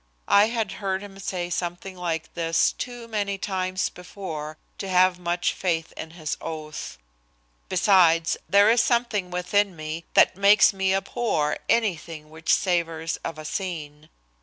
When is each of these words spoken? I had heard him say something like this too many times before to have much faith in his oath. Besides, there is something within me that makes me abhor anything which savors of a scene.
I 0.33 0.45
had 0.47 0.71
heard 0.71 1.03
him 1.03 1.19
say 1.19 1.51
something 1.51 1.95
like 1.95 2.33
this 2.33 2.71
too 2.71 3.07
many 3.07 3.37
times 3.37 3.89
before 3.89 4.57
to 4.79 4.89
have 4.89 5.19
much 5.19 5.53
faith 5.53 5.93
in 5.95 6.09
his 6.17 6.37
oath. 6.41 6.97
Besides, 7.69 8.35
there 8.49 8.71
is 8.71 8.81
something 8.81 9.29
within 9.29 9.75
me 9.75 10.05
that 10.15 10.35
makes 10.35 10.73
me 10.73 10.91
abhor 10.95 11.59
anything 11.69 12.31
which 12.31 12.51
savors 12.51 13.17
of 13.17 13.37
a 13.37 13.45
scene. 13.45 14.09